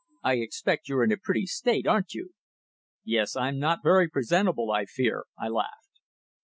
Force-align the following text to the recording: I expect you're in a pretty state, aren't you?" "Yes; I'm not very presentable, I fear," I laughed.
I 0.23 0.37
expect 0.37 0.89
you're 0.89 1.03
in 1.03 1.11
a 1.11 1.17
pretty 1.17 1.45
state, 1.45 1.85
aren't 1.85 2.15
you?" 2.15 2.31
"Yes; 3.03 3.35
I'm 3.35 3.59
not 3.59 3.83
very 3.83 4.09
presentable, 4.09 4.71
I 4.71 4.85
fear," 4.85 5.25
I 5.37 5.47
laughed. 5.47 5.99